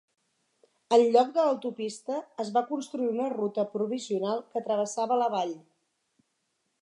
[0.95, 2.15] En lloc de l'autopista,
[2.45, 5.55] es va construir una ruta provisional que travessava la vall.